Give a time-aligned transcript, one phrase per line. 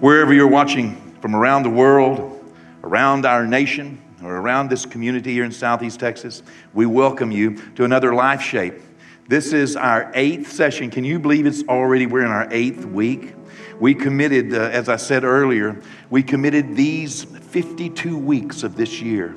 [0.00, 2.42] Wherever you're watching from around the world,
[2.82, 6.42] around our nation, or around this community here in Southeast Texas,
[6.72, 8.80] we welcome you to another Life Shape.
[9.28, 10.88] This is our eighth session.
[10.90, 13.34] Can you believe it's already, we're in our eighth week?
[13.78, 19.36] We committed, uh, as I said earlier, we committed these 52 weeks of this year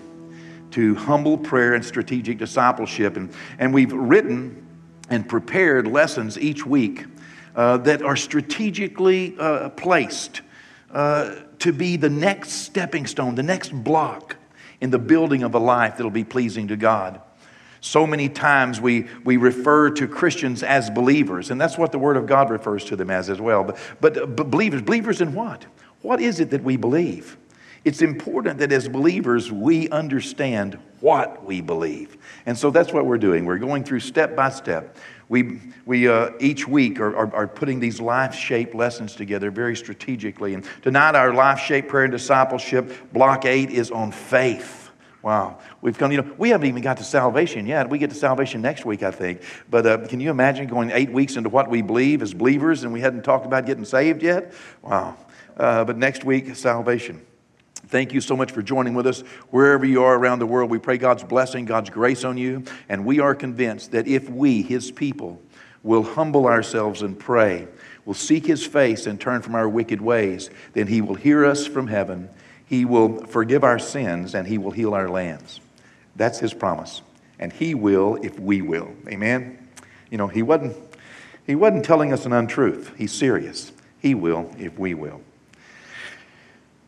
[0.72, 3.18] to humble prayer and strategic discipleship.
[3.18, 4.66] And, and we've written
[5.10, 7.06] and prepared lessons each week
[7.54, 10.40] uh, that are strategically uh, placed
[10.94, 14.38] uh, to be the next stepping stone, the next block
[14.80, 17.20] in the building of a life that'll be pleasing to God.
[17.82, 22.16] So many times we, we refer to Christians as believers, and that's what the Word
[22.16, 23.64] of God refers to them as as well.
[23.66, 25.66] But, but, but believers, believers in what?
[26.02, 27.38] What is it that we believe?
[27.84, 32.18] It's important that as believers we understand what we believe.
[32.46, 33.44] And so that's what we're doing.
[33.44, 34.96] We're going through step by step.
[35.28, 39.76] We, we uh, each week are, are, are putting these life shape lessons together very
[39.76, 40.54] strategically.
[40.54, 44.92] And tonight, our life shape prayer and discipleship, block eight, is on faith.
[45.22, 45.60] Wow.
[45.82, 47.90] We've come, you know, we haven't even got to salvation yet.
[47.90, 49.42] We get to salvation next week, I think.
[49.70, 52.94] But uh, can you imagine going eight weeks into what we believe as believers and
[52.94, 54.54] we hadn't talked about getting saved yet?
[54.82, 55.18] Wow.
[55.58, 57.26] Uh, but next week, salvation.
[57.88, 60.72] Thank you so much for joining with us wherever you are around the world.
[60.72, 62.64] We pray God's blessing, God's grace on you.
[62.90, 65.42] And we are convinced that if we, His people,
[65.84, 67.68] will humble ourselves and pray,
[68.06, 71.68] will seek His face and turn from our wicked ways, then He will hear us
[71.68, 72.30] from heaven
[72.74, 75.60] he will forgive our sins and He will heal our lands.
[76.16, 77.04] That's His promise.
[77.38, 78.92] And He will if we will.
[79.08, 79.70] Amen?
[80.10, 80.76] You know, He wasn't,
[81.46, 82.92] he wasn't telling us an untruth.
[82.98, 83.72] He's serious.
[84.00, 85.22] He will if we will.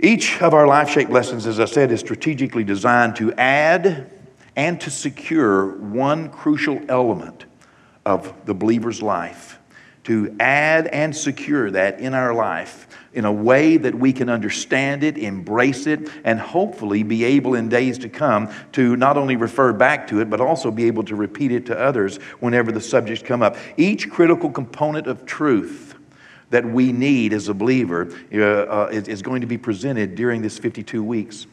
[0.05, 4.11] Each of our life shape lessons, as I said, is strategically designed to add
[4.55, 7.45] and to secure one crucial element
[8.05, 9.57] of the believer's life,
[10.03, 15.03] to add and secure that in our life in a way that we can understand
[15.03, 19.73] it, embrace it, and hopefully be able in days to come to not only refer
[19.73, 23.23] back to it, but also be able to repeat it to others whenever the subjects
[23.23, 23.57] come up.
[23.75, 25.94] Each critical component of truth
[26.49, 30.57] that we need as a believer uh, uh, is going to be presented during this
[30.57, 31.47] 52 weeks.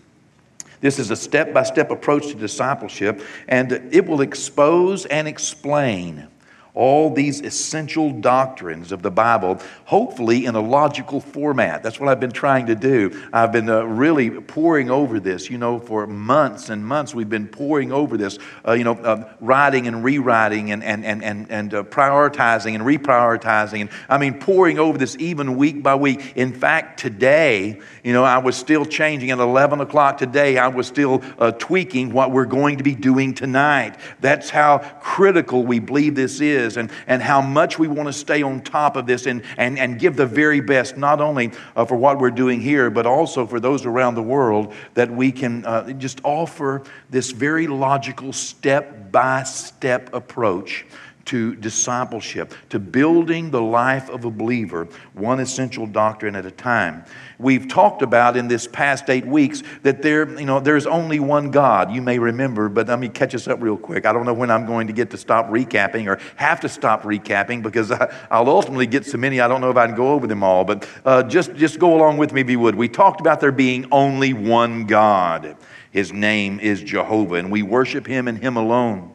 [0.81, 6.27] This is a step by step approach to discipleship, and it will expose and explain
[6.75, 11.83] all these essential doctrines of the Bible, hopefully in a logical format.
[11.83, 13.23] That's what I've been trying to do.
[13.31, 17.15] I've been uh, really pouring over this, you know, for months and months.
[17.15, 21.23] We've been pouring over this, uh, you know, uh, writing and rewriting and, and, and,
[21.23, 23.83] and, and uh, prioritizing and reprioritizing.
[23.83, 26.37] And I mean, pouring over this even week by week.
[26.37, 30.57] In fact, today, you know, I was still changing at 11 o'clock today.
[30.57, 33.97] I was still uh, tweaking what we're going to be doing tonight.
[34.21, 38.13] That's how critical we believe this is is and, and how much we want to
[38.13, 41.85] stay on top of this and, and, and give the very best, not only uh,
[41.85, 45.65] for what we're doing here, but also for those around the world, that we can
[45.67, 50.87] uh, just offer this very logical step by step approach
[51.27, 57.05] to discipleship, to building the life of a believer, one essential doctrine at a time.
[57.39, 61.51] We've talked about in this past eight weeks that there, you know, there's only one
[61.51, 61.93] God.
[61.93, 64.07] You may remember, but let me catch us up real quick.
[64.07, 67.03] I don't know when I'm going to get to stop recapping or have to stop
[67.03, 69.41] recapping because I, will ultimately get so many.
[69.41, 71.97] I don't know if I can go over them all, but uh, just just go
[71.97, 72.75] along with me if you would.
[72.75, 75.57] We talked about there being only one God.
[75.91, 79.12] His name is Jehovah, and we worship Him and Him alone.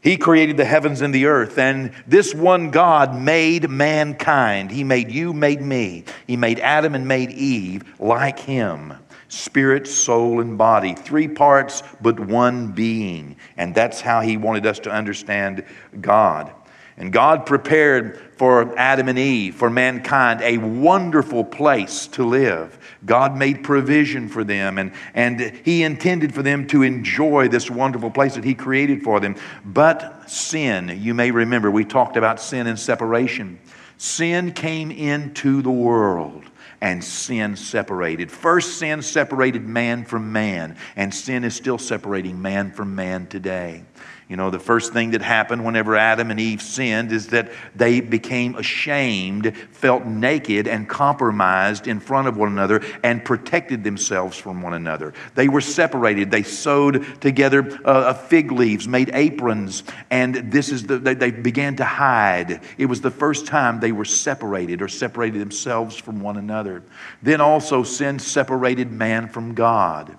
[0.00, 4.70] He created the heavens and the earth, and this one God made mankind.
[4.70, 6.04] He made you, made me.
[6.26, 8.94] He made Adam and made Eve like him
[9.28, 10.94] spirit, soul, and body.
[10.94, 13.36] Three parts, but one being.
[13.56, 15.64] And that's how he wanted us to understand
[16.00, 16.52] God.
[16.96, 22.78] And God prepared for Adam and Eve, for mankind, a wonderful place to live.
[23.04, 28.10] God made provision for them, and, and He intended for them to enjoy this wonderful
[28.10, 29.34] place that He created for them.
[29.64, 33.58] But sin, you may remember, we talked about sin and separation.
[33.98, 36.44] Sin came into the world
[36.80, 38.30] and sin separated.
[38.30, 43.82] First, sin separated man from man, and sin is still separating man from man today.
[44.28, 48.00] You know, the first thing that happened whenever Adam and Eve sinned is that they
[48.00, 54.60] became ashamed, felt naked, and compromised in front of one another and protected themselves from
[54.60, 55.14] one another.
[55.34, 56.30] They were separated.
[56.30, 61.76] They sewed together uh, fig leaves, made aprons, and this is the, they, they began
[61.76, 62.60] to hide.
[62.76, 66.82] It was the first time they were separated or separated themselves from one another.
[67.22, 70.18] Then also sin separated man from God.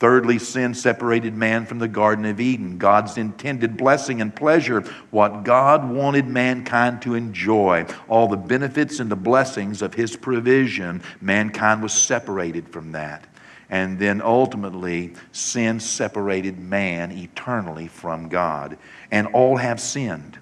[0.00, 4.80] Thirdly, sin separated man from the Garden of Eden, God's intended blessing and pleasure,
[5.10, 11.02] what God wanted mankind to enjoy, all the benefits and the blessings of His provision.
[11.20, 13.26] Mankind was separated from that.
[13.68, 18.78] And then ultimately, sin separated man eternally from God.
[19.10, 20.38] And all have sinned.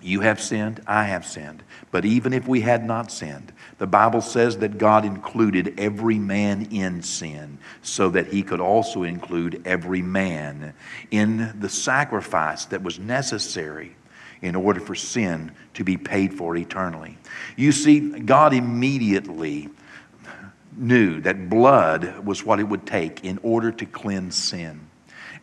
[0.00, 1.62] You have sinned, I have sinned.
[1.90, 6.68] But even if we had not sinned, the Bible says that God included every man
[6.70, 10.74] in sin so that he could also include every man
[11.10, 13.96] in the sacrifice that was necessary
[14.42, 17.16] in order for sin to be paid for eternally.
[17.56, 19.70] You see, God immediately
[20.76, 24.88] knew that blood was what it would take in order to cleanse sin.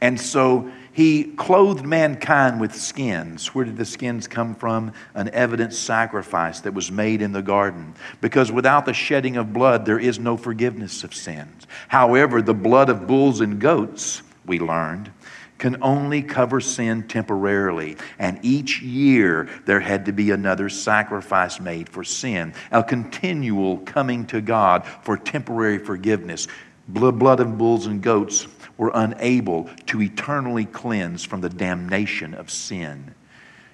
[0.02, 3.48] And so he clothed mankind with skins.
[3.48, 4.94] Where did the skins come from?
[5.16, 7.96] An evident sacrifice that was made in the garden.
[8.22, 11.66] Because without the shedding of blood, there is no forgiveness of sins.
[11.88, 15.12] However, the blood of bulls and goats, we learned,
[15.58, 17.98] can only cover sin temporarily.
[18.20, 24.28] And each year there had to be another sacrifice made for sin, a continual coming
[24.28, 26.48] to God for temporary forgiveness.
[26.88, 28.46] Blood, blood of bulls and goats
[28.78, 33.14] were unable to eternally cleanse from the damnation of sin.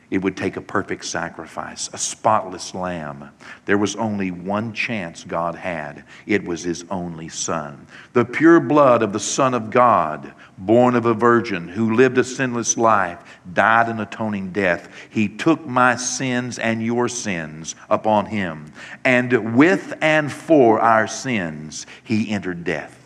[0.10, 3.30] It would take a perfect sacrifice, a spotless lamb.
[3.66, 6.04] There was only one chance God had.
[6.26, 7.86] It was His only Son.
[8.14, 12.24] The pure blood of the Son of God, born of a virgin, who lived a
[12.24, 13.20] sinless life,
[13.54, 14.90] died an atoning death.
[15.12, 18.74] He took my sins and your sins upon Him.
[19.06, 22.99] And with and for our sins, He entered death.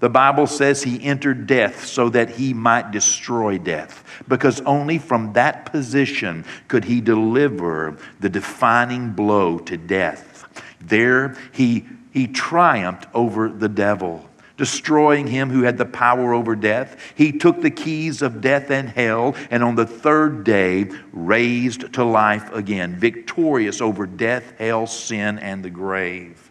[0.00, 5.34] The Bible says he entered death so that he might destroy death, because only from
[5.34, 10.48] that position could he deliver the defining blow to death.
[10.80, 14.26] There he, he triumphed over the devil
[14.56, 17.14] destroying him who had the power over death.
[17.14, 22.04] He took the keys of death and hell, and on the third day raised to
[22.04, 26.49] life again, victorious over death, hell, sin, and the grave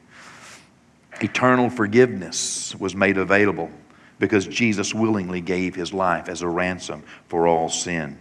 [1.23, 3.71] eternal forgiveness was made available
[4.19, 8.17] because Jesus willingly gave his life as a ransom for all sin.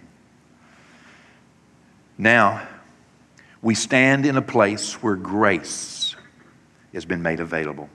[2.17, 2.67] Now,
[3.63, 6.15] we stand in a place where grace
[6.93, 7.89] has been made available.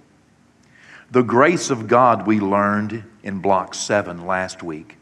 [1.12, 4.98] The grace of God we learned in Block 7 last week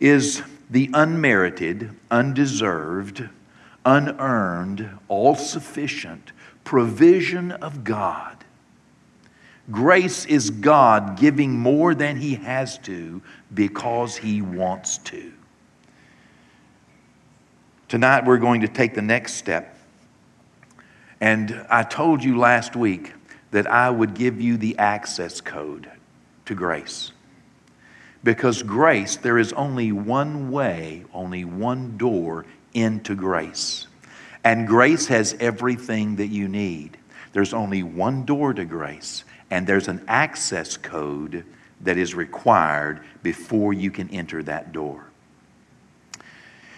[0.00, 3.28] is the unmerited, undeserved,
[3.84, 6.32] unearned, all sufficient
[6.64, 8.37] provision of God
[9.70, 13.20] Grace is God giving more than He has to
[13.52, 15.32] because He wants to.
[17.88, 19.76] Tonight we're going to take the next step.
[21.20, 23.12] And I told you last week
[23.50, 25.90] that I would give you the access code
[26.46, 27.12] to grace.
[28.24, 33.86] Because grace, there is only one way, only one door into grace.
[34.44, 36.98] And grace has everything that you need.
[37.32, 41.44] There's only one door to grace, and there's an access code
[41.80, 45.04] that is required before you can enter that door.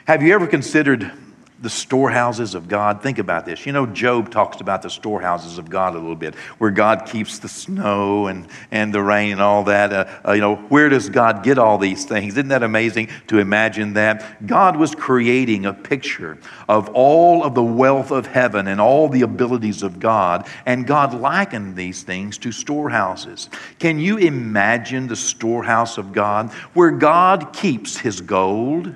[0.06, 1.10] Have you ever considered
[1.60, 3.02] the storehouses of God.
[3.02, 3.66] Think about this.
[3.66, 7.38] You know, Job talks about the storehouses of God a little bit, where God keeps
[7.38, 9.92] the snow and, and the rain and all that.
[9.92, 12.34] Uh, uh, you know, where does God get all these things?
[12.34, 14.46] Isn't that amazing to imagine that?
[14.46, 19.22] God was creating a picture of all of the wealth of heaven and all the
[19.22, 23.50] abilities of God, and God likened these things to storehouses.
[23.78, 28.94] Can you imagine the storehouse of God where God keeps his gold?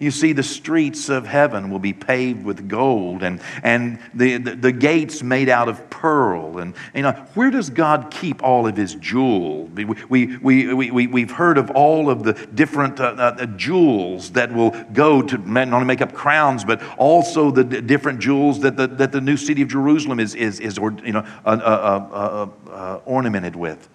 [0.00, 4.54] You see, the streets of heaven will be paved with gold and, and the, the,
[4.54, 6.58] the, gates made out of pearl.
[6.58, 9.70] And, you know, where does God keep all of his jewels?
[9.70, 14.52] We, we, we, we, we've heard of all of the different uh, uh, jewels that
[14.54, 18.76] will go to not only make up crowns, but also the d- different jewels that
[18.76, 22.48] the, that the new city of Jerusalem is, is, is or, you know, uh, uh,
[22.70, 23.88] uh, ornamented with.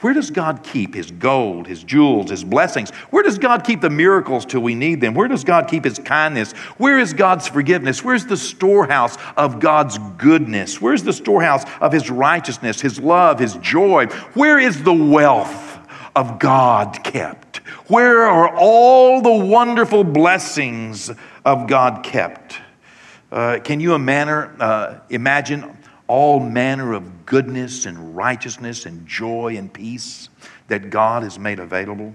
[0.00, 2.90] Where does God keep his gold, his jewels, his blessings?
[3.10, 5.14] Where does God keep the miracles till we need them?
[5.14, 6.52] Where does God keep his kindness?
[6.78, 8.02] Where is God's forgiveness?
[8.02, 10.80] Where's the storehouse of God's goodness?
[10.80, 14.06] Where's the storehouse of his righteousness, his love, his joy?
[14.34, 15.78] Where is the wealth
[16.16, 17.58] of God kept?
[17.88, 21.10] Where are all the wonderful blessings
[21.44, 22.58] of God kept?
[23.30, 30.28] Uh, can you uh, imagine all manner of goodness and righteousness and joy and peace
[30.68, 32.12] that God has made available.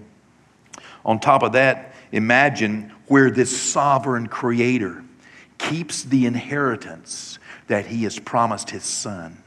[1.05, 5.03] On top of that, imagine where this sovereign creator
[5.57, 9.41] keeps the inheritance that he has promised his son.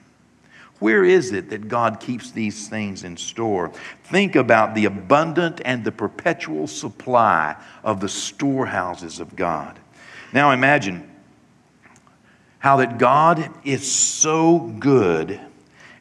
[0.78, 3.72] Where is it that God keeps these things in store?
[4.04, 9.78] Think about the abundant and the perpetual supply of the storehouses of God.
[10.32, 11.08] Now imagine
[12.62, 15.40] how that God is so good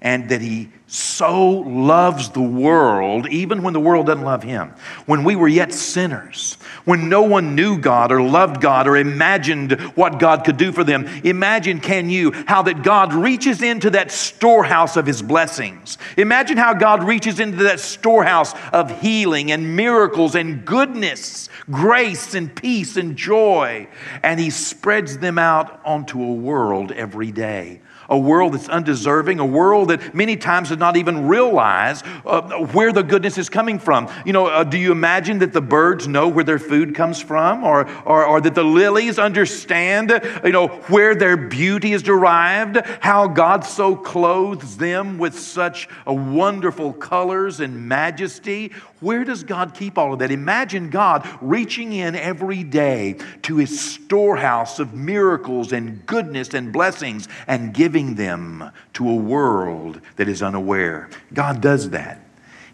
[0.02, 4.74] and that He so loves the world, even when the world doesn't love Him.
[5.06, 6.56] When we were yet sinners,
[6.86, 10.84] when no one knew God or loved God or imagined what God could do for
[10.84, 11.06] them.
[11.24, 16.00] Imagine, can you, how that God reaches into that storehouse of His blessings.
[16.18, 22.54] Imagine how God reaches into that storehouse of healing and miracles and goodness, grace and
[22.54, 23.88] peace and joy,
[24.24, 27.82] and He spreads them out onto a world every day
[28.12, 32.42] a world that's undeserving, a world that many times does not even realize uh,
[32.74, 34.12] where the goodness is coming from.
[34.26, 37.64] You know, uh, do you imagine that the birds know where their food comes from,
[37.64, 40.12] or, or, or that the lilies understand,
[40.44, 46.92] you know, where their beauty is derived, how God so clothes them with such wonderful
[46.92, 48.74] colors and majesty?
[49.02, 50.32] Where does God keep all of that?
[50.32, 57.28] Imagine God reaching in every day to his storehouse of miracles and goodness and blessings
[57.48, 61.10] and giving them to a world that is unaware.
[61.34, 62.22] God does that.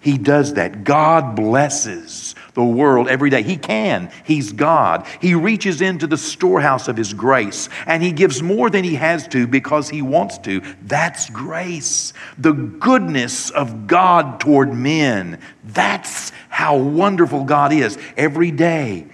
[0.08, 0.86] He does that.
[0.86, 3.44] God blesses the world every day.
[3.44, 4.10] He can.
[4.24, 5.06] He's God.
[5.20, 9.28] He reaches into the storehouse of His grace and He gives more than He has
[9.28, 10.62] to because He wants to.
[10.84, 12.14] That's grace.
[12.38, 15.42] The goodness of God toward men.
[15.66, 17.98] That's how wonderful God is.
[18.16, 19.08] Every day,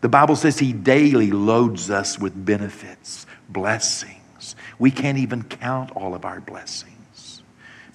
[0.00, 4.54] the Bible says He daily loads us with benefits, blessings.
[4.78, 6.95] We can't even count all of our blessings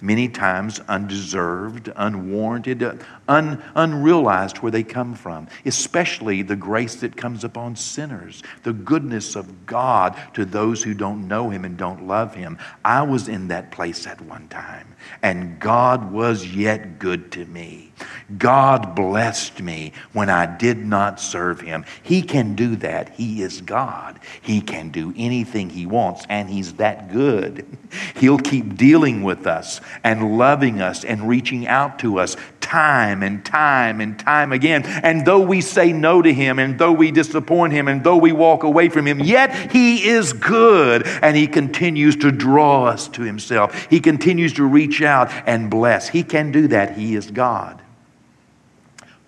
[0.02, 7.44] many times undeserved, unwarranted, un, unrealized where they come from, especially the grace that comes
[7.44, 12.36] upon sinners, the goodness of God to those who don't know Him and don't love
[12.36, 12.58] Him.
[12.84, 14.88] I was in that place at one time,
[15.22, 17.92] and God was yet good to me.
[18.38, 21.86] God blessed me when I did not serve Him.
[22.02, 23.10] He can do that.
[23.10, 24.20] He is God.
[24.42, 27.66] He can do anything He wants, and He's that good.
[28.16, 32.36] He'll keep dealing with us and loving us and reaching out to us
[32.72, 34.84] time and time and time again.
[34.86, 38.32] And though we say no to Him, and though we disappoint Him, and though we
[38.32, 43.24] walk away from Him, yet He is good and He continues to draw us to
[43.24, 43.88] Himself.
[43.90, 46.08] He continues to reach out and bless.
[46.08, 46.98] He can do that.
[46.98, 47.82] He is God.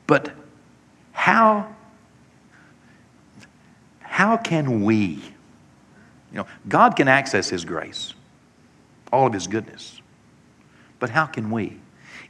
[0.08, 0.32] But
[1.12, 1.76] how,
[4.00, 5.22] how can we?
[6.32, 8.14] You know, God can access His grace,
[9.12, 10.02] all of His goodness.
[11.00, 11.78] But how can we?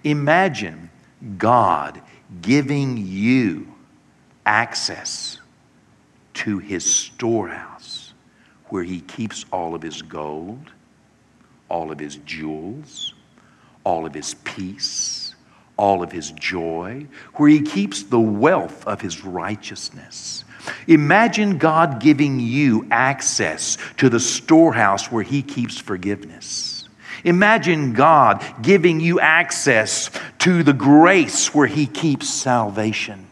[0.03, 0.89] Imagine
[1.37, 2.01] God
[2.41, 3.67] giving you
[4.45, 5.39] access
[6.35, 8.13] to His storehouse
[8.69, 10.71] where He keeps all of His gold,
[11.69, 13.13] all of His jewels,
[13.83, 15.23] all of His peace
[15.77, 20.43] all of his joy, where he keeps the wealth of his righteousness.
[20.87, 26.72] Imagine God giving you access to the storehouse where he keeps forgiveness.
[27.23, 33.27] Imagine God giving you access to the grace where he keeps salvation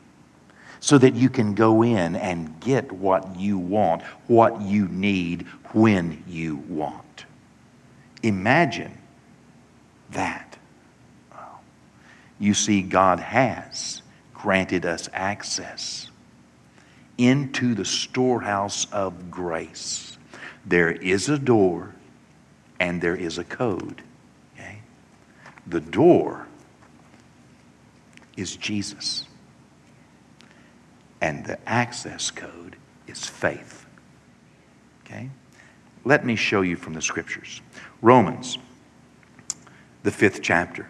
[0.79, 5.43] so that you can go in and get what you want, what you need,
[5.73, 7.25] when you want.
[8.23, 8.97] Imagine
[10.11, 10.57] that.
[12.39, 14.01] You see, God has
[14.33, 16.09] granted us access
[17.17, 20.17] into the storehouse of grace.
[20.65, 21.93] There is a door
[22.81, 24.01] and there is a code.
[24.55, 24.81] Okay?
[25.67, 26.47] The door
[28.35, 29.25] is Jesus,
[31.21, 33.85] and the access code is faith.
[35.05, 35.29] Okay?
[36.03, 37.61] Let me show you from the scriptures.
[38.01, 38.57] Romans,
[40.01, 40.89] the fifth chapter.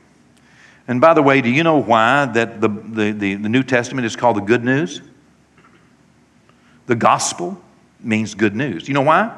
[0.88, 4.06] And by the way, do you know why that the, the, the, the New Testament
[4.06, 5.02] is called the good news?
[6.86, 7.62] The gospel
[8.00, 8.88] means good news.
[8.88, 9.38] You know why?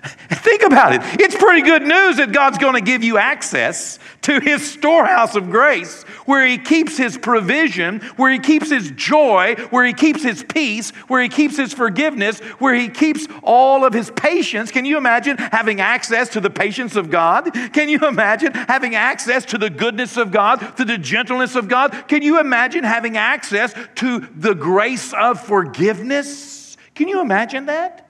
[0.30, 1.00] Think about it.
[1.20, 5.50] It's pretty good news that God's going to give you access to His storehouse of
[5.50, 10.44] grace where He keeps His provision, where He keeps His joy, where He keeps His
[10.44, 14.70] peace, where He keeps His forgiveness, where He keeps all of His patience.
[14.70, 17.52] Can you imagine having access to the patience of God?
[17.72, 22.08] Can you imagine having access to the goodness of God, to the gentleness of God?
[22.08, 26.76] Can you imagine having access to the grace of forgiveness?
[26.94, 28.07] Can you imagine that?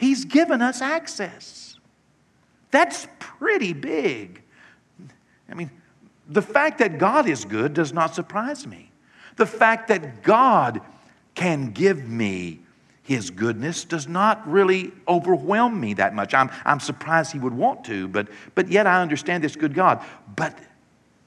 [0.00, 1.78] He's given us access.
[2.70, 4.42] That's pretty big.
[5.46, 5.70] I mean,
[6.26, 8.90] the fact that God is good does not surprise me.
[9.36, 10.80] The fact that God
[11.34, 12.60] can give me
[13.02, 16.32] His goodness does not really overwhelm me that much.
[16.32, 20.02] I'm, I'm surprised He would want to, but, but yet I understand this good God.
[20.34, 20.58] But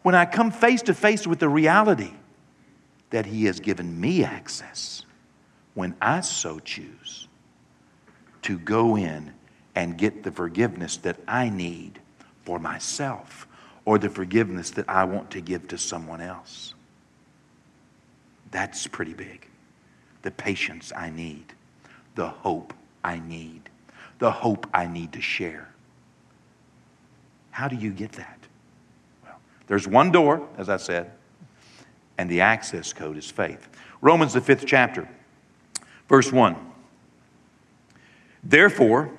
[0.01, 2.13] when I come face to face with the reality
[3.11, 5.05] that He has given me access,
[5.75, 7.27] when I so choose
[8.43, 9.33] to go in
[9.75, 11.99] and get the forgiveness that I need
[12.45, 13.47] for myself
[13.85, 16.73] or the forgiveness that I want to give to someone else.
[18.51, 19.47] That's pretty big.
[20.21, 21.53] The patience I need,
[22.15, 22.73] the hope
[23.03, 23.69] I need,
[24.19, 25.69] the hope I need to share.
[27.51, 28.39] How do you get that?
[29.23, 31.11] Well, there's one door, as I said,
[32.17, 33.67] and the access code is faith.
[34.01, 35.07] Romans, the fifth chapter,
[36.07, 36.55] verse 1.
[38.43, 39.11] Therefore,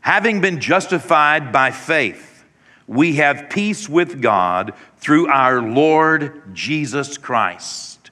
[0.00, 2.44] having been justified by faith,
[2.86, 8.10] we have peace with God through our Lord Jesus Christ,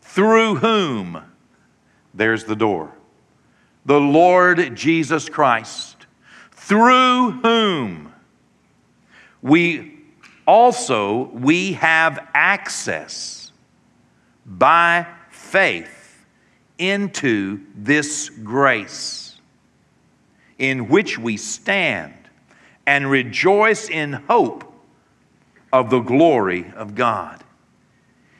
[0.00, 1.22] through whom,
[2.14, 2.92] there's the door,
[3.84, 6.06] the Lord Jesus Christ,
[6.52, 8.12] through whom
[9.42, 9.98] we
[10.46, 13.52] also we have access
[14.44, 16.24] by faith
[16.78, 19.25] into this grace
[20.58, 22.14] in which we stand
[22.86, 24.72] and rejoice in hope
[25.72, 27.42] of the glory of God.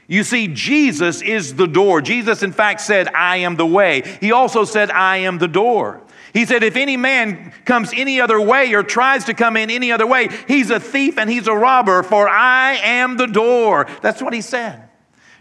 [0.09, 2.01] You see, Jesus is the door.
[2.01, 4.19] Jesus, in fact, said, I am the way.
[4.21, 6.01] He also said, I am the door.
[6.33, 9.91] He said, If any man comes any other way or tries to come in any
[9.91, 13.89] other way, he's a thief and he's a robber, for I am the door.
[14.01, 14.89] That's what he said.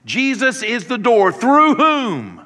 [0.05, 2.41] Jesus is the door through whom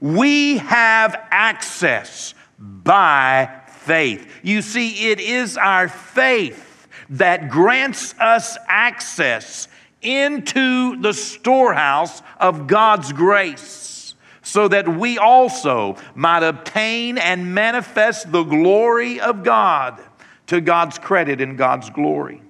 [0.00, 4.26] we have access by faith.
[4.42, 9.68] You see, it is our faith that grants us access
[10.00, 18.42] into the storehouse of God's grace so that we also might obtain and manifest the
[18.42, 20.02] glory of God
[20.48, 22.42] to God's credit and God's glory.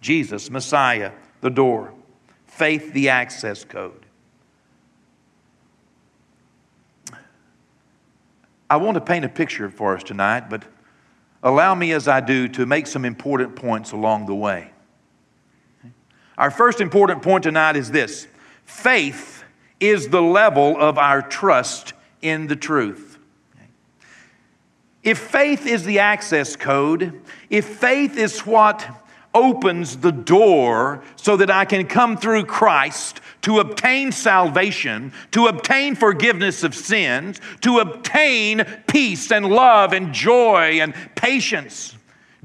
[0.00, 1.92] Jesus, Messiah, the door,
[2.46, 4.05] faith, the access code.
[8.68, 10.64] I want to paint a picture for us tonight, but
[11.42, 14.72] allow me as I do to make some important points along the way.
[16.36, 18.26] Our first important point tonight is this
[18.64, 19.44] faith
[19.78, 23.18] is the level of our trust in the truth.
[25.02, 28.84] If faith is the access code, if faith is what
[29.36, 35.94] opens the door so that I can come through Christ to obtain salvation, to obtain
[35.94, 41.94] forgiveness of sins, to obtain peace and love and joy and patience,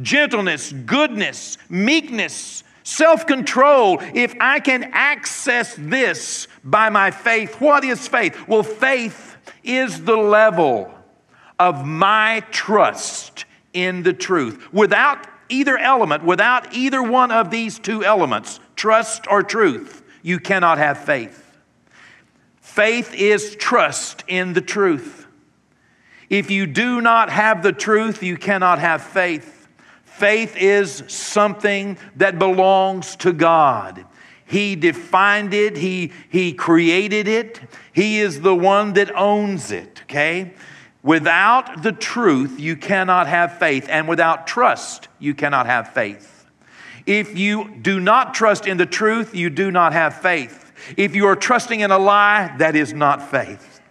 [0.01, 3.99] gentleness, goodness, meekness, self control.
[4.13, 8.49] If I can access this by my faith, what is faith?
[8.49, 10.93] Well, faith is the level
[11.57, 14.73] of my trust in the truth.
[14.73, 20.77] Without either element, without either one of these two elements, trust or truth, you cannot
[20.77, 21.57] have faith.
[22.59, 25.27] Faith is trust in the truth.
[26.29, 29.67] If you do not have the truth, you cannot have faith.
[30.05, 34.05] Faith is something that belongs to God.
[34.45, 37.59] He defined it, He, he created it,
[37.91, 40.53] He is the one that owns it, okay?
[41.03, 46.45] Without the truth, you cannot have faith, and without trust, you cannot have faith.
[47.05, 50.71] If you do not trust in the truth, you do not have faith.
[50.97, 53.81] If you are trusting in a lie, that is not faith,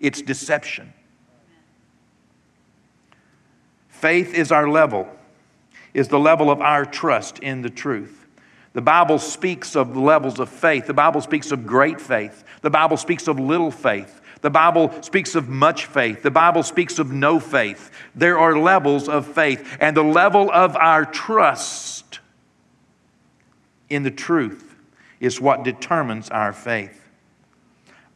[0.00, 0.92] it's deception.
[3.88, 5.08] Faith is our level,
[5.94, 8.26] is the level of our trust in the truth.
[8.74, 10.86] The Bible speaks of levels of faith.
[10.86, 12.44] The Bible speaks of great faith.
[12.60, 14.20] The Bible speaks of little faith.
[14.46, 16.22] The Bible speaks of much faith.
[16.22, 17.90] The Bible speaks of no faith.
[18.14, 22.20] There are levels of faith, and the level of our trust
[23.90, 24.76] in the truth
[25.18, 27.08] is what determines our faith.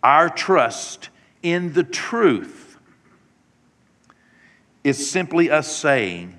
[0.04, 1.08] Our trust
[1.42, 2.78] in the truth
[4.84, 6.38] is simply us saying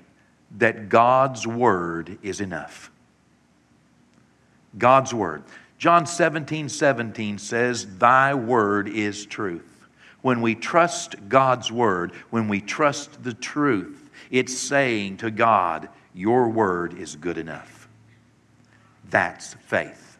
[0.56, 2.90] that God's word is enough.
[4.78, 5.42] God's word.
[5.76, 9.71] John 17, 17 says, Thy word is truth.
[10.22, 16.48] When we trust God's word, when we trust the truth, it's saying to God, Your
[16.48, 17.88] word is good enough.
[19.10, 20.16] That's faith.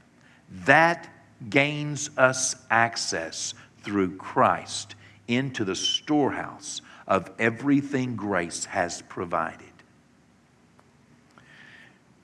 [0.67, 1.09] That
[1.49, 4.95] gains us access through Christ
[5.29, 9.67] into the storehouse of everything grace has provided.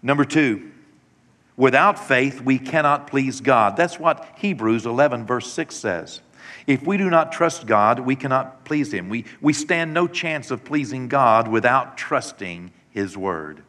[0.03, 0.71] Number two,
[1.57, 3.77] without faith, we cannot please God.
[3.77, 6.21] That's what Hebrews 11, verse 6 says.
[6.69, 9.09] If we do not trust God, we cannot please Him.
[9.09, 13.63] We, we stand no chance of pleasing God without trusting His Word.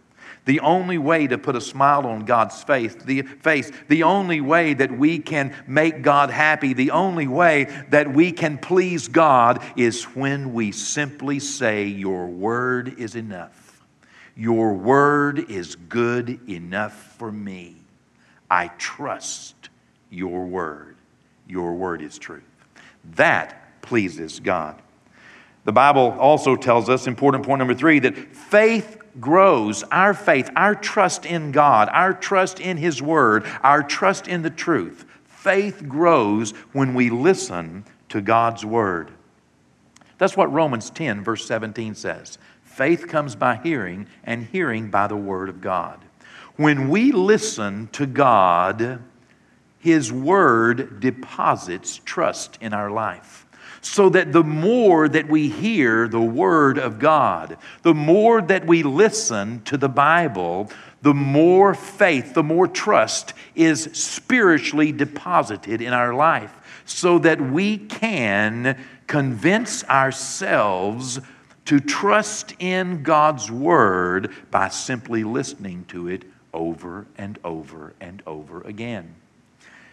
[0.43, 4.73] The only way to put a smile on God's face, the face, the only way
[4.73, 10.03] that we can make God happy, the only way that we can please God is
[10.03, 13.81] when we simply say, Your word is enough.
[14.35, 17.77] Your word is good enough for me.
[18.51, 19.69] I trust
[20.09, 20.97] your word.
[21.47, 22.43] Your word is truth.
[23.15, 24.81] That pleases God.
[25.65, 29.83] The Bible also tells us, important point number three, that faith grows.
[29.83, 34.49] Our faith, our trust in God, our trust in His Word, our trust in the
[34.49, 35.05] truth.
[35.25, 39.11] Faith grows when we listen to God's Word.
[40.17, 42.37] That's what Romans 10, verse 17 says.
[42.63, 45.99] Faith comes by hearing, and hearing by the Word of God.
[46.55, 49.01] When we listen to God,
[49.79, 53.45] His Word deposits trust in our life.
[53.81, 58.83] So that the more that we hear the Word of God, the more that we
[58.83, 60.69] listen to the Bible,
[61.01, 67.77] the more faith, the more trust is spiritually deposited in our life so that we
[67.77, 71.21] can convince ourselves
[71.65, 78.61] to trust in God's Word by simply listening to it over and over and over
[78.61, 79.15] again.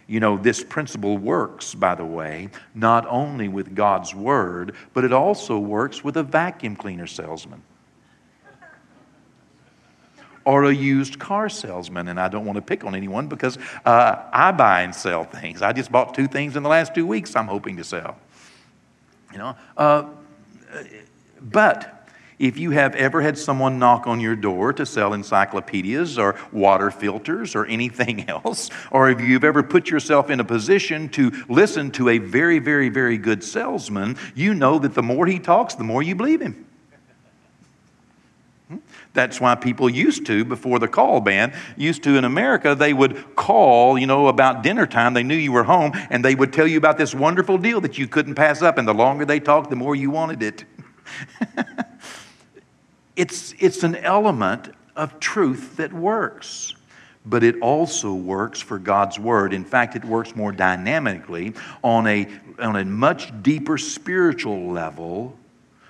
[0.08, 5.12] You know, this principle works, by the way, not only with God's Word, but it
[5.12, 7.62] also works with a vacuum cleaner salesman
[10.46, 12.08] or a used car salesman.
[12.08, 15.60] And I don't want to pick on anyone because uh, I buy and sell things.
[15.60, 18.16] I just bought two things in the last two weeks I'm hoping to sell.
[19.32, 20.04] You know, uh,
[21.42, 21.95] but
[22.38, 26.90] if you have ever had someone knock on your door to sell encyclopedias or water
[26.90, 31.90] filters or anything else, or if you've ever put yourself in a position to listen
[31.92, 35.84] to a very, very, very good salesman, you know that the more he talks, the
[35.84, 36.66] more you believe him.
[38.68, 38.78] Hmm?
[39.14, 43.36] That's why people used to, before the call ban, used to in America, they would
[43.36, 45.14] call, you know, about dinner time.
[45.14, 47.96] They knew you were home, and they would tell you about this wonderful deal that
[47.96, 48.76] you couldn't pass up.
[48.76, 50.64] And the longer they talked, the more you wanted it.
[53.16, 56.74] it's, it's an element of truth that works.
[57.24, 59.52] But it also works for God's Word.
[59.52, 62.28] In fact, it works more dynamically on a,
[62.60, 65.36] on a much deeper spiritual level,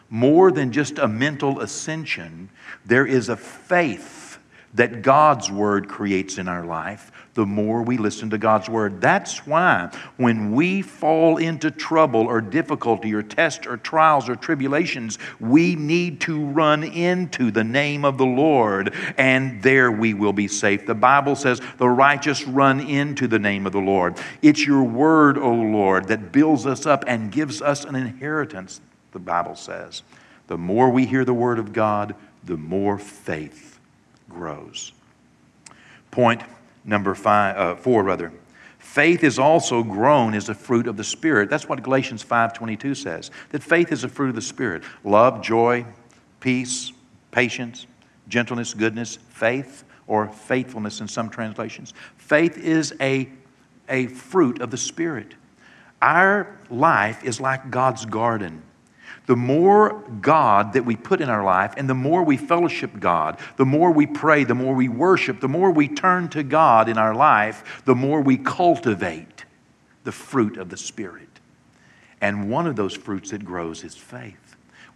[0.09, 2.49] more than just a mental ascension.
[2.87, 4.39] There is a faith
[4.73, 9.01] that God's Word creates in our life the more we listen to God's word.
[9.01, 15.19] That's why when we fall into trouble or difficulty or test or trials or tribulations,
[15.39, 20.49] we need to run into the name of the Lord, and there we will be
[20.49, 20.87] safe.
[20.87, 24.19] The Bible says the righteous run into the name of the Lord.
[24.41, 28.81] It's your word, O Lord, that builds us up and gives us an inheritance,
[29.13, 30.03] the Bible says.
[30.47, 33.79] The more we hear the word of God, the more faith
[34.31, 34.93] grows.
[36.11, 36.43] Point
[36.87, 38.33] number five, uh, four, rather.
[38.79, 41.51] Faith is also grown as a fruit of the Spirit.
[41.51, 44.85] That's what Galatians 5.22 says, that faith is a fruit of the Spirit.
[45.05, 45.85] Love, joy,
[46.41, 46.93] peace,
[47.31, 47.87] patience,
[48.29, 51.95] gentleness, goodness, faith, or faithfulness in some translations.
[52.17, 53.29] Faith is a,
[53.89, 55.35] a fruit of the Spirit.
[56.01, 58.63] Our life is like God's garden
[59.27, 63.39] the more God that we put in our life and the more we fellowship God,
[63.57, 66.97] the more we pray, the more we worship, the more we turn to God in
[66.97, 69.45] our life, the more we cultivate
[70.05, 71.29] the fruit of the Spirit.
[72.21, 74.46] And one of those fruits that grows is faith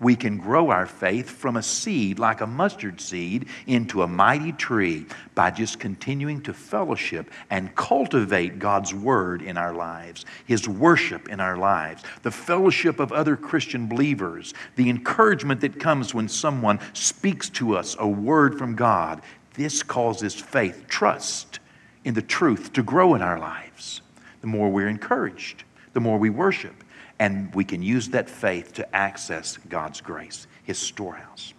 [0.00, 4.52] we can grow our faith from a seed, like a mustard seed, into a mighty
[4.52, 11.28] tree by just continuing to fellowship and cultivate God's Word in our lives, His worship
[11.28, 16.80] in our lives, the fellowship of other Christian believers, the encouragement that comes when someone
[16.94, 19.20] speaks to us a word from God.
[19.54, 21.60] This causes faith, trust
[22.04, 24.00] in the truth to grow in our lives.
[24.40, 26.79] The more we're encouraged, the more we worship
[27.20, 31.52] and we can use that faith to access God's grace, His storehouse.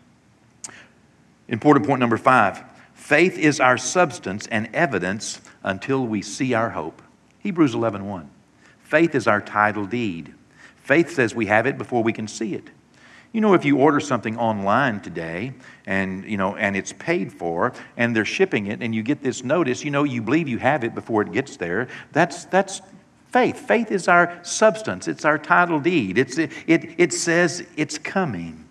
[1.48, 2.64] Important point number five
[2.96, 7.02] faith is our substance and evidence until we see our hope.
[7.40, 8.30] Hebrews 11 1.
[8.84, 10.34] Faith is our title deed.
[10.78, 12.70] Faith says we have it before we can see it.
[13.32, 15.54] You know, if you order something online today
[15.86, 19.44] and, you know, and it's paid for and they're shipping it and you get this
[19.44, 21.88] notice, you know, you believe you have it before it gets there.
[22.12, 22.82] That's, that's
[23.32, 23.60] Faith.
[23.60, 26.18] Faith is our substance, it's our title deed.
[26.18, 28.66] It's, it, it, it says it's coming.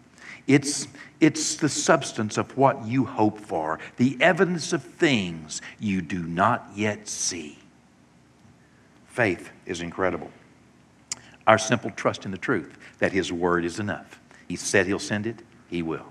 [0.46, 0.86] It's,
[1.18, 6.68] it's the substance of what you hope for, the evidence of things you do not
[6.74, 7.58] yet see.
[9.06, 10.30] Faith is incredible.
[11.46, 14.20] Our simple trust in the truth that His Word is enough.
[14.46, 16.06] He said He'll send it, He will.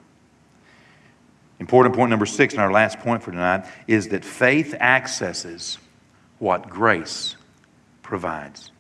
[1.60, 5.78] Important point number six, and our last point for tonight, is that faith accesses
[6.40, 7.36] what grace
[8.10, 8.72] provides.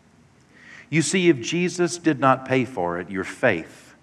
[0.89, 3.93] You see, if Jesus did not pay for it, your faith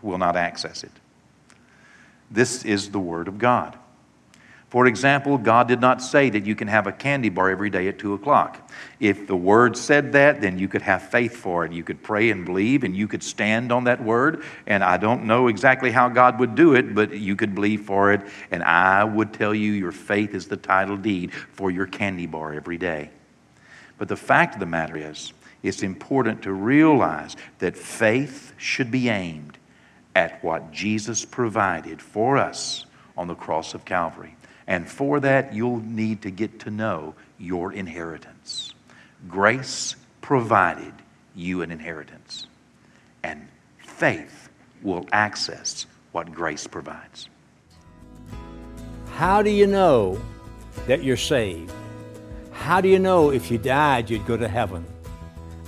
[0.00, 0.90] will not access it.
[2.30, 3.78] This is the Word of God.
[4.70, 7.86] For example, God did not say that you can have a candy bar every day
[7.86, 8.68] at 2 o'clock.
[8.98, 11.72] If the Word said that, then you could have faith for it.
[11.72, 14.42] You could pray and believe, and you could stand on that Word.
[14.66, 18.10] And I don't know exactly how God would do it, but you could believe for
[18.12, 18.22] it.
[18.50, 22.54] And I would tell you your faith is the title deed for your candy bar
[22.54, 23.10] every day.
[23.98, 29.08] But the fact of the matter is, it's important to realize that faith should be
[29.08, 29.56] aimed
[30.14, 34.36] at what Jesus provided for us on the cross of Calvary.
[34.66, 38.74] And for that, you'll need to get to know your inheritance.
[39.28, 40.92] Grace provided
[41.34, 42.46] you an inheritance,
[43.22, 44.48] and faith
[44.82, 47.28] will access what grace provides.
[49.12, 50.20] How do you know
[50.86, 51.72] that you're saved?
[52.54, 54.86] How do you know if you died you'd go to heaven?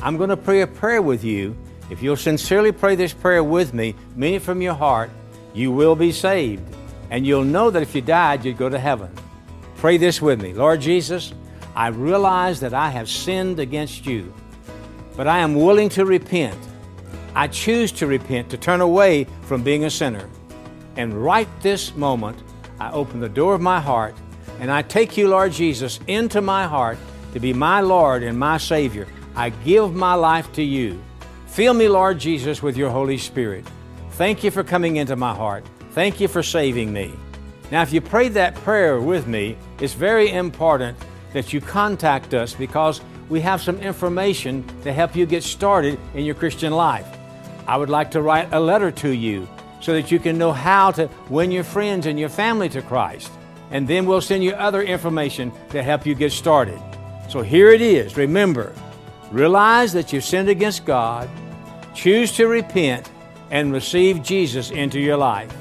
[0.02, 1.56] I'm going to pray a prayer with you.
[1.90, 5.10] If you'll sincerely pray this prayer with me, mean it from your heart,
[5.54, 6.62] you will be saved
[7.10, 9.10] and you'll know that if you died, you'd go to heaven.
[9.76, 11.32] Pray this with me Lord Jesus,
[11.74, 14.32] I realize that I have sinned against you,
[15.16, 16.58] but I am willing to repent.
[17.34, 20.28] I choose to repent, to turn away from being a sinner.
[20.96, 22.42] And right this moment,
[22.80, 24.14] I open the door of my heart
[24.60, 26.98] and I take you, Lord Jesus, into my heart
[27.32, 29.06] to be my Lord and my Savior.
[29.34, 31.02] I give my life to you.
[31.46, 33.66] Fill me, Lord Jesus, with your Holy Spirit.
[34.12, 35.64] Thank you for coming into my heart.
[35.90, 37.12] Thank you for saving me.
[37.70, 40.96] Now, if you prayed that prayer with me, it's very important
[41.32, 46.24] that you contact us because we have some information to help you get started in
[46.24, 47.06] your Christian life.
[47.66, 49.48] I would like to write a letter to you
[49.80, 53.30] so that you can know how to win your friends and your family to Christ.
[53.70, 56.80] And then we'll send you other information to help you get started.
[57.28, 58.16] So here it is.
[58.16, 58.72] Remember,
[59.30, 61.28] realize that you've sinned against God,
[61.94, 63.10] choose to repent,
[63.50, 65.54] and receive Jesus into your life.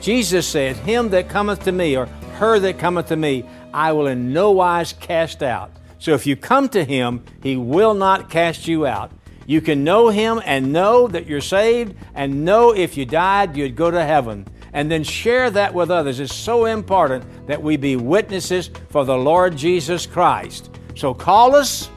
[0.00, 2.06] Jesus said, Him that cometh to me, or
[2.38, 5.70] her that cometh to me, I will in no wise cast out.
[5.98, 9.12] So if you come to Him, He will not cast you out.
[9.46, 13.76] You can know Him and know that you're saved, and know if you died, you'd
[13.76, 14.46] go to heaven.
[14.72, 16.20] And then share that with others.
[16.20, 20.70] It's so important that we be witnesses for the Lord Jesus Christ.
[20.94, 21.90] So call us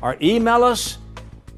[0.00, 0.98] or email us.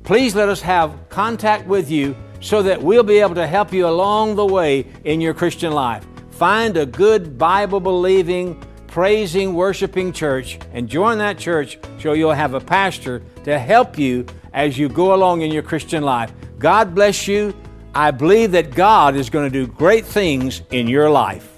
[0.02, 3.87] Please let us have contact with you so that we'll be able to help you
[3.87, 6.07] along the way in your Christian life.
[6.31, 12.55] Find a good Bible believing, praising, worshiping church and join that church so you'll have
[12.55, 16.33] a pastor to help you as you go along in your Christian life.
[16.59, 17.55] God bless you.
[17.96, 21.55] I believe that God is going to do great things in your life.